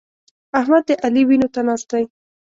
احمد 0.59 0.83
د 0.87 0.91
علي 1.03 1.21
وينو 1.29 1.47
ته 1.53 1.61
ناست 1.67 1.87
دی. 1.91 2.03